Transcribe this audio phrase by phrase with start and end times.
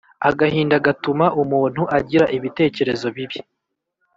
[0.29, 3.39] Agahinda gatuma umuntu agira ibitekerezo bibi